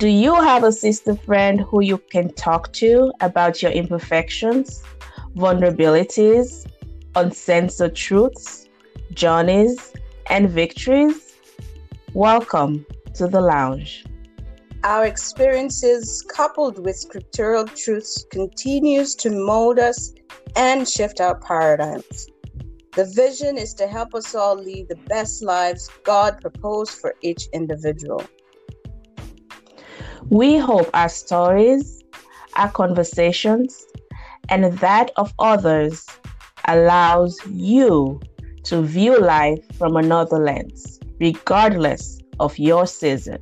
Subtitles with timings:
[0.00, 4.82] Do you have a sister friend who you can talk to about your imperfections,
[5.36, 6.66] vulnerabilities,
[7.16, 8.66] uncensored truths,
[9.12, 9.92] journeys,
[10.30, 11.34] and victories?
[12.14, 14.06] Welcome to the lounge.
[14.84, 20.14] Our experiences coupled with scriptural truths continues to mold us
[20.56, 22.26] and shift our paradigms.
[22.96, 27.48] The vision is to help us all lead the best lives God proposed for each
[27.52, 28.24] individual.
[30.28, 32.02] We hope our stories,
[32.56, 33.86] our conversations,
[34.48, 36.06] and that of others
[36.66, 38.20] allows you
[38.64, 43.38] to view life from another lens, regardless of your season.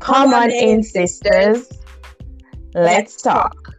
[0.00, 1.68] Come, Come on, in, sisters.
[2.74, 3.73] Let's talk.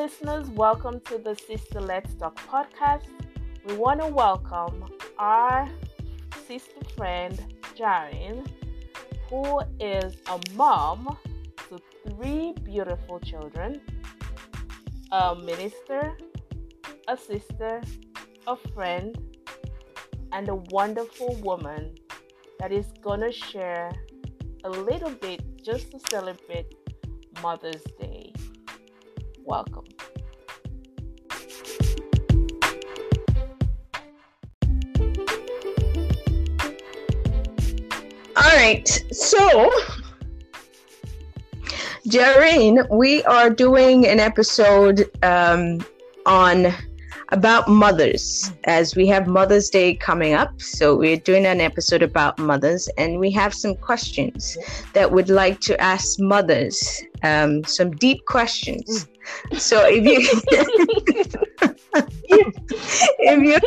[0.00, 3.04] Listeners, welcome to the Sister Let's Talk podcast.
[3.66, 4.86] We want to welcome
[5.18, 5.68] our
[6.46, 7.38] sister friend,
[7.76, 8.46] Jaren,
[9.28, 11.18] who is a mom
[11.68, 11.78] to
[12.08, 13.78] three beautiful children,
[15.12, 16.16] a minister,
[17.06, 17.82] a sister,
[18.46, 19.18] a friend,
[20.32, 21.94] and a wonderful woman
[22.58, 23.92] that is going to share
[24.64, 26.74] a little bit just to celebrate
[27.42, 28.09] Mother's Day.
[29.44, 29.84] Welcome.
[38.36, 38.88] All right.
[39.12, 39.70] So,
[42.06, 45.84] Jareen, we are doing an episode um,
[46.26, 46.72] on
[47.30, 50.60] about mothers as we have Mother's Day coming up.
[50.60, 54.56] So, we're doing an episode about mothers, and we have some questions
[54.92, 59.06] that would like to ask mothers um, some deep questions.
[59.56, 60.18] So, if you
[63.20, 63.58] if you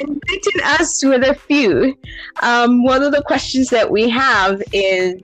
[0.00, 1.96] enlighten us with a few.
[2.42, 5.20] Um, one of the questions that we have is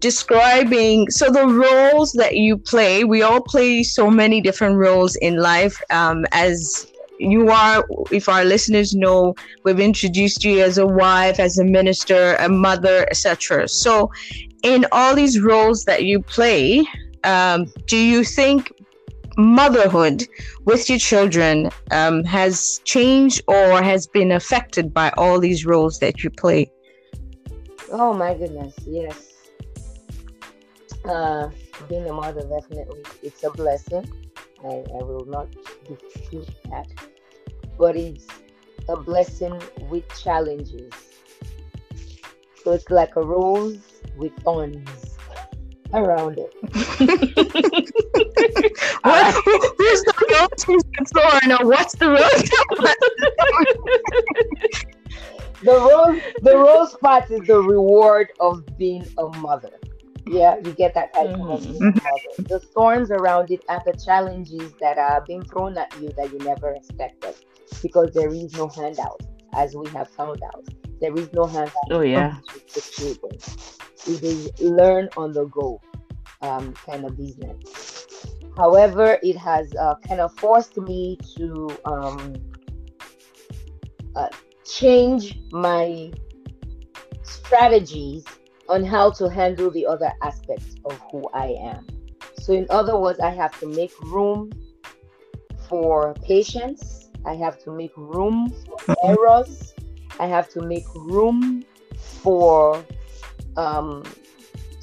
[0.00, 5.36] describing so the roles that you play we all play so many different roles in
[5.36, 11.40] life um, as you are if our listeners know we've introduced you as a wife
[11.40, 14.10] as a minister a mother etc so
[14.62, 16.84] in all these roles that you play
[17.24, 18.72] um, do you think
[19.38, 20.26] motherhood
[20.64, 26.22] with your children um, has changed or has been affected by all these roles that
[26.22, 26.70] you play?
[27.90, 29.27] Oh my goodness, yes.
[31.04, 31.48] Uh,
[31.88, 34.04] being a mother definitely it's a blessing.
[34.64, 35.48] I, I will not
[35.86, 36.86] dispute that,
[37.78, 38.26] but it's
[38.88, 40.92] a blessing with challenges.
[42.64, 43.78] So it's like a rose
[44.16, 45.16] with thorns
[45.94, 46.52] around it.
[49.02, 50.64] what, who's the rose?
[50.64, 51.52] Who's the thorn?
[51.52, 52.50] Or what's the rose?
[55.62, 59.78] the rose, the rose part is the reward of being a mother.
[60.28, 61.50] Yeah, you get that type mm-hmm.
[61.50, 61.92] of mother.
[62.38, 66.38] The thorns around it are the challenges that are being thrown at you that you
[66.38, 67.34] never expected,
[67.82, 69.22] because there is no handout,
[69.54, 70.66] as we have found out.
[71.00, 71.90] There is no handout.
[71.90, 72.38] Oh yeah.
[74.06, 75.80] It is learn on the go
[76.42, 78.26] um, kind of business.
[78.56, 82.34] However, it has uh, kind of forced me to um,
[84.16, 84.28] uh,
[84.64, 86.10] change my
[87.22, 88.24] strategies
[88.68, 91.86] on how to handle the other aspects of who I am.
[92.40, 94.52] So, in other words, I have to make room
[95.68, 98.52] for patience, I have to make room
[98.86, 99.74] for errors,
[100.20, 101.64] I have to make room
[102.22, 102.84] for
[103.56, 104.04] um,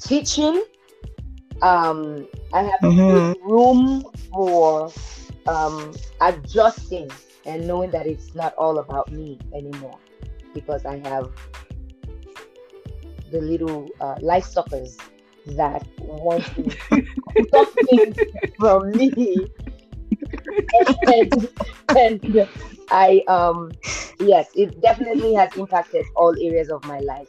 [0.00, 0.62] teaching
[1.62, 3.50] um, I have mm-hmm.
[3.50, 4.90] room for
[5.46, 7.10] um, adjusting
[7.44, 9.98] and knowing that it's not all about me anymore
[10.52, 11.30] because I have
[13.30, 14.96] the little uh, life suckers
[15.46, 17.06] that want to
[17.52, 18.14] something
[18.58, 19.46] from me.
[21.06, 21.48] and,
[21.96, 22.48] and
[22.90, 23.72] I um
[24.20, 27.28] yes, it definitely has impacted all areas of my life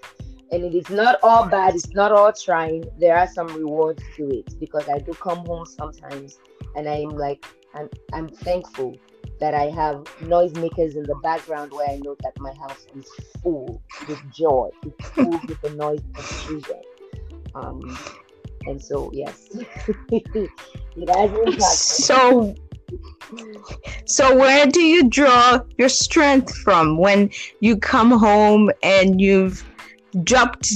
[0.51, 4.29] and it is not all bad it's not all trying there are some rewards to
[4.29, 6.39] it because i do come home sometimes
[6.75, 8.97] and i'm like i'm, I'm thankful
[9.39, 13.07] that i have noisemakers in the background where i know that my house is
[13.41, 14.69] full with joy.
[14.85, 16.81] It's full with the noise of children
[17.55, 17.99] um
[18.65, 19.49] and so yes.
[20.99, 22.55] It has impacted so
[24.05, 27.29] so where do you draw your strength from when
[27.59, 29.63] you come home and you've
[30.23, 30.71] dropped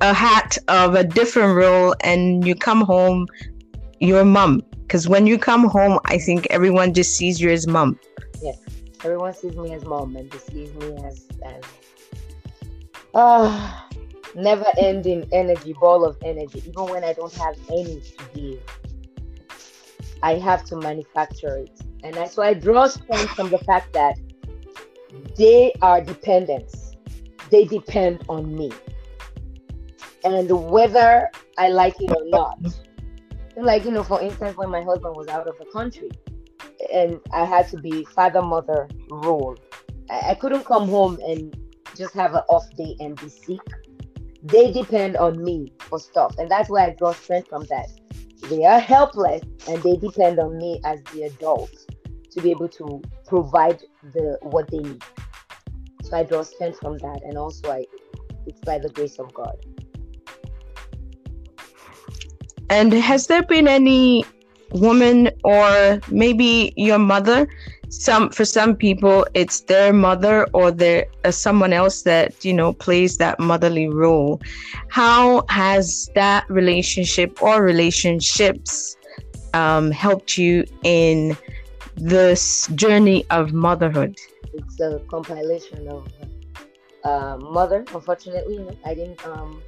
[0.00, 3.26] a hat of a different role and you come home
[4.00, 7.98] your mom Because when you come home, I think everyone just sees you as mom.
[8.40, 8.56] Yes,
[9.02, 11.64] everyone sees me as mom, and they sees me as as
[13.12, 13.88] ah,
[14.36, 16.62] never ending energy, ball of energy.
[16.68, 18.60] Even when I don't have any to give,
[20.22, 24.16] I have to manufacture it, and that's why I draw strength from the fact that
[25.36, 26.94] they are dependents.
[27.50, 28.70] They depend on me,
[30.22, 31.28] and whether
[31.58, 32.60] I like it or not.
[33.56, 36.10] Like you know, for instance, when my husband was out of the country,
[36.92, 39.56] and I had to be father mother role.
[40.10, 41.56] I, I couldn't come home and
[41.96, 43.60] just have an off day and be sick.
[44.42, 47.88] They depend on me for stuff, and that's why I draw strength from that.
[48.48, 51.72] They are helpless, and they depend on me as the adult
[52.30, 53.82] to be able to provide
[54.12, 55.02] the what they need.
[56.02, 57.86] So I draw strength from that, and also I,
[58.46, 59.56] it's by the grace of God.
[62.68, 64.24] And has there been any
[64.72, 67.48] woman or maybe your mother
[67.88, 72.72] some for some people it's their mother or their uh, someone else that you know
[72.72, 74.40] plays that motherly role
[74.88, 78.96] how has that relationship or relationships
[79.54, 81.36] um, helped you in
[81.94, 84.18] this journey of motherhood
[84.52, 86.08] It's a compilation of
[87.06, 87.84] uh, mother.
[87.94, 89.62] Unfortunately, I didn't um,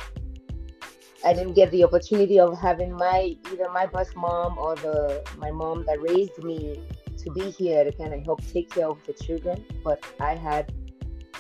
[1.25, 5.51] I didn't get the opportunity of having my either my birth mom or the my
[5.51, 6.81] mom that raised me
[7.17, 9.65] to be here to kind of help take care of the children.
[9.83, 10.73] But I had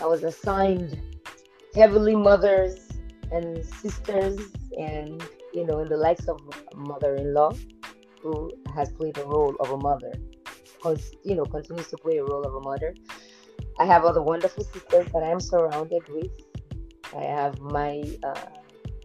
[0.00, 1.00] I was assigned
[1.74, 2.88] heavily mothers
[3.30, 4.40] and sisters
[4.78, 5.22] and
[5.52, 6.40] you know in the likes of
[6.74, 7.52] mother-in-law
[8.22, 10.12] who has played the role of a mother
[10.74, 12.94] because you know continues to play a role of a mother
[13.78, 16.30] i have other wonderful sisters that i'm surrounded with
[17.14, 18.34] i have my uh,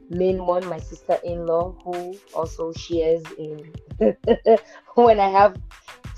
[0.10, 3.74] main one my sister-in-law who also shares in
[4.96, 5.56] when i have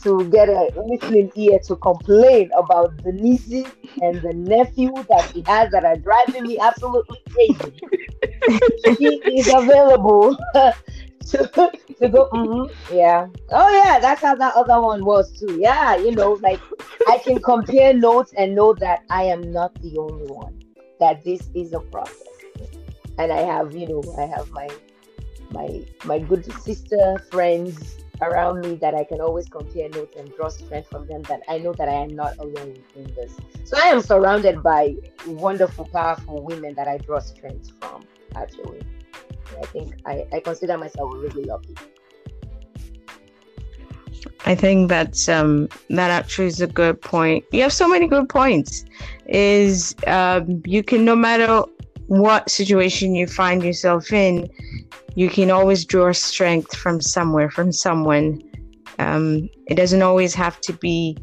[0.01, 3.65] to get a listening ear to complain about the nieces
[4.01, 7.73] and the nephew that she has that are driving me absolutely crazy.
[8.97, 12.29] She is available to, to go.
[12.31, 13.27] Mhm, yeah.
[13.51, 15.57] Oh yeah that's how that other one was too.
[15.59, 16.59] Yeah you know like
[17.07, 20.53] i can compare notes and know that i am not the only one
[20.99, 22.34] that this is a process
[23.17, 24.67] and i have you know i have my
[25.51, 30.50] my my good sister friends around me that i can always compare notes and draw
[30.50, 33.88] strength from them that i know that i am not alone in this so i
[33.88, 34.95] am surrounded by
[35.27, 38.81] wonderful powerful women that i draw strength from actually
[39.62, 41.75] I think I, I consider myself really lucky.
[44.47, 47.45] I think that's um that actually is a good point.
[47.51, 48.85] You have so many good points.
[49.27, 51.63] Is um you can no matter
[52.07, 54.49] what situation you find yourself in,
[55.15, 58.41] you can always draw strength from somewhere, from someone.
[58.99, 61.17] Um, it doesn't always have to be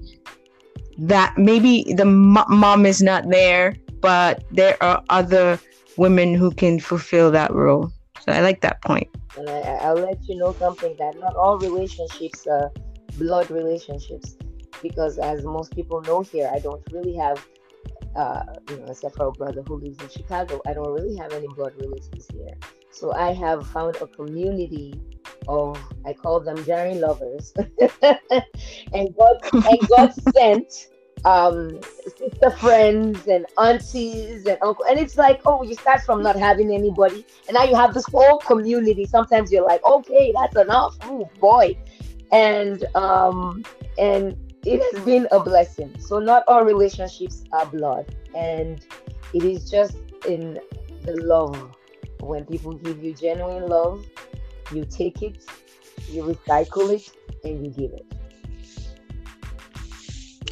[0.99, 1.37] that.
[1.37, 5.59] Maybe the mo- mom is not there, but there are other
[5.97, 7.93] women who can fulfill that role.
[8.21, 9.09] So I like that point.
[9.37, 12.71] And I, I- I'll let you know something that not all relationships are
[13.19, 14.37] blood relationships,
[14.83, 17.47] because as most people know here, I don't really have,
[18.17, 21.33] uh, you know, except for a brother who lives in Chicago, I don't really have
[21.33, 22.55] any blood relatives here.
[22.91, 25.01] So I have found a community
[25.49, 27.55] of I call them Jerry lovers,
[28.03, 30.89] and God and God sent
[31.25, 31.81] um
[32.19, 36.75] sister friends and aunties and uncle and it's like oh you start from not having
[36.75, 39.05] anybody and now you have this whole community.
[39.05, 40.97] Sometimes you're like okay that's enough.
[41.03, 41.77] Oh boy.
[42.33, 43.65] And um
[43.99, 48.87] and it has been a blessing so not all relationships are blood and
[49.35, 49.97] it is just
[50.29, 50.59] in
[51.03, 51.75] the love
[52.21, 54.05] when people give you genuine love
[54.73, 55.45] you take it
[56.09, 57.11] you recycle it
[57.45, 58.07] and you give it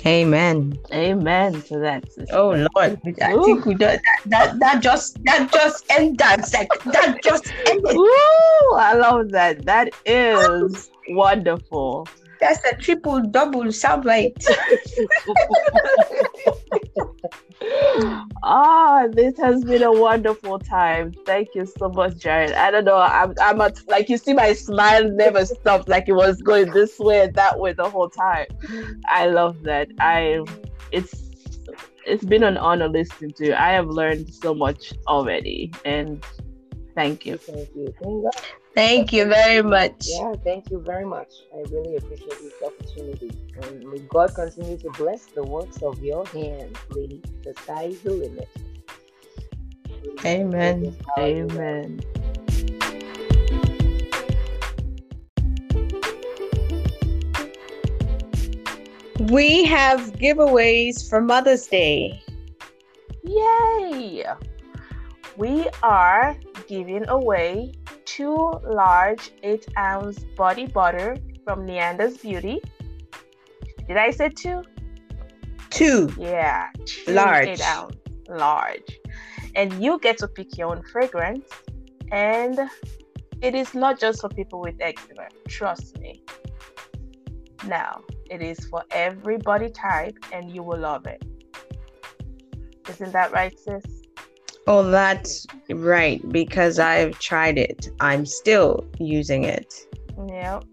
[0.06, 0.78] Amen.
[0.92, 2.10] Amen to that.
[2.10, 2.34] sister.
[2.34, 3.44] Oh Lord, I Ooh.
[3.44, 4.00] think we do that.
[4.26, 6.68] That that just that just end that sec.
[6.84, 7.96] That just ended.
[7.96, 8.76] Woo!
[8.76, 9.66] I love that.
[9.66, 12.08] That is wonderful.
[12.40, 14.44] That's a triple double soundbite.
[18.42, 21.12] Ah, this has been a wonderful time.
[21.26, 22.52] Thank you so much, Jared.
[22.52, 22.96] I don't know.
[22.96, 25.88] I'm, I'm at, like you see, my smile never stopped.
[25.88, 28.46] Like it was going this way and that way the whole time.
[29.06, 29.88] I love that.
[30.00, 30.42] I,
[30.90, 31.30] it's,
[32.06, 33.52] it's been an honor listening to.
[33.60, 36.24] I have learned so much already, and
[36.94, 37.36] thank you.
[37.36, 38.44] thank you thank God.
[38.74, 40.06] Thank you very much.
[40.06, 41.32] Yeah, thank you very much.
[41.52, 43.30] I really appreciate this opportunity.
[43.62, 47.20] And may God continue to bless the works of your hands, lady.
[47.42, 48.48] The sky is the limit.
[50.24, 50.96] Amen.
[51.18, 52.00] Amen.
[59.28, 62.22] We have giveaways for Mother's Day.
[63.24, 64.24] Yay!
[65.36, 66.36] We are
[66.70, 67.72] giving away
[68.04, 72.60] two large 8 ounce body butter from Neander's Beauty.
[73.88, 74.62] Did I say two?
[75.70, 76.14] Two.
[76.16, 77.48] Yeah, two Large.
[77.48, 77.96] 8 ounce
[78.28, 79.00] large.
[79.56, 81.48] And you get to pick your own fragrance.
[82.12, 82.60] And
[83.42, 86.22] it is not just for people with eczema, trust me.
[87.66, 91.22] Now, it is for every body type, and you will love it.
[92.88, 93.99] Isn't that right, sis?
[94.66, 97.88] Oh, that's right, because I've tried it.
[98.00, 99.74] I'm still using it.
[100.28, 100.64] Yep.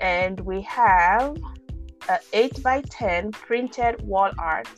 [0.00, 1.36] And we have
[2.08, 4.68] a 8 by 10 printed wall art.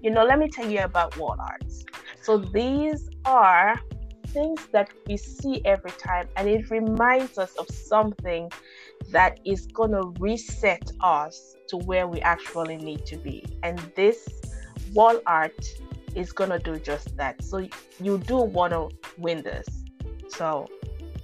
[0.00, 1.84] You know, let me tell you about wall arts.
[2.22, 3.78] So these are
[4.28, 8.50] things that we see every time, and it reminds us of something
[9.10, 13.44] that is going to reset us to where we actually need to be.
[13.62, 14.28] And this
[14.94, 15.66] wall art
[16.14, 17.42] is to do just that.
[17.42, 17.66] So
[18.00, 18.88] you do want to
[19.18, 19.66] win this.
[20.28, 20.68] So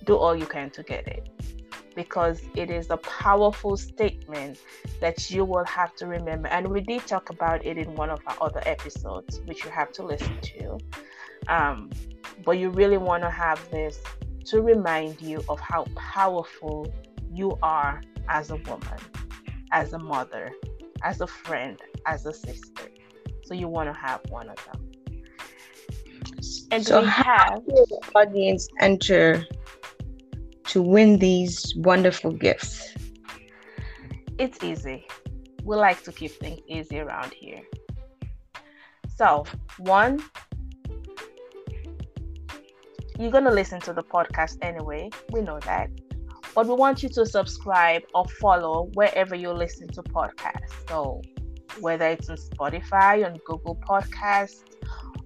[0.04, 1.28] do all you can to get it
[1.94, 4.58] because it is a powerful statement
[5.00, 6.48] that you will have to remember.
[6.48, 9.92] And we did talk about it in one of our other episodes, which you have
[9.92, 10.78] to listen to.
[11.48, 11.90] Um,
[12.44, 13.98] but you really want to have this
[14.44, 16.92] to remind you of how powerful
[17.32, 18.98] you are as a woman,
[19.72, 20.52] as a mother,
[21.02, 22.85] as a friend, as a sister.
[23.46, 24.90] So you want to have one of them.
[26.72, 27.22] And So we how
[27.52, 29.44] have the audience enter
[30.64, 32.92] to win these wonderful gifts?
[34.38, 35.06] it's easy.
[35.64, 37.62] We like to keep things easy around here.
[39.16, 39.44] So,
[39.78, 40.22] one,
[43.18, 45.08] you're going to listen to the podcast anyway.
[45.32, 45.88] We know that.
[46.54, 50.74] But we want you to subscribe or follow wherever you listen to podcasts.
[50.88, 51.22] So,
[51.80, 54.62] whether it's on Spotify, on Google Podcasts,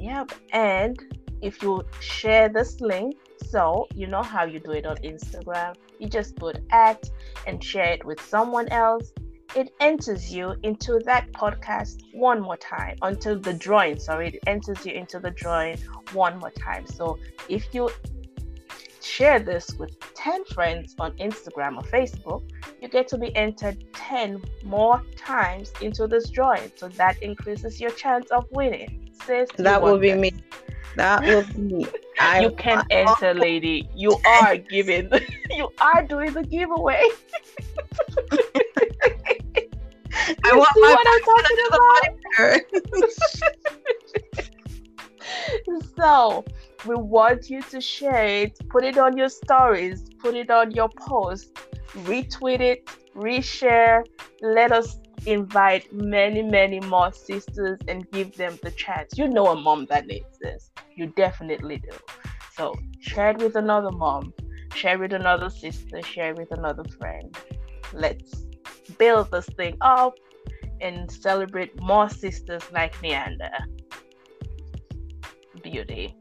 [0.00, 0.32] Yep.
[0.52, 0.98] And
[1.42, 3.16] if you share this link,
[3.50, 7.08] so you know how you do it on Instagram, you just put at
[7.46, 9.12] and share it with someone else.
[9.56, 13.98] It enters you into that podcast one more time until the drawing.
[13.98, 15.78] Sorry, it enters you into the drawing
[16.12, 16.86] one more time.
[16.86, 17.90] So if you
[19.00, 22.42] share this with 10 friends on Instagram or Facebook,
[22.82, 26.70] you get to be entered 10 more times into this drawing.
[26.76, 29.10] So that increases your chance of winning.
[29.24, 30.20] Sis, That will be this.
[30.20, 30.32] me.
[30.96, 31.86] That will be me.
[32.20, 33.88] I, you can enter, lady.
[33.94, 35.10] You are giving.
[35.50, 37.02] you are doing the giveaway.
[40.44, 41.78] I want my what I'm talking back the
[42.40, 43.48] butter.
[45.96, 46.44] So
[46.86, 50.88] we want you to share it, put it on your stories, put it on your
[50.88, 51.54] post,
[52.04, 54.04] retweet it, reshare.
[54.40, 59.18] Let us invite many, many more sisters and give them the chance.
[59.18, 60.70] You know a mom that needs this.
[60.94, 61.96] You definitely do.
[62.56, 64.32] So share it with another mom,
[64.74, 67.36] share it with another sister, share it with another friend.
[67.92, 68.44] Let's
[68.98, 70.14] build this thing up
[70.80, 73.50] and celebrate more sisters like Neander.
[75.62, 76.16] Beauty.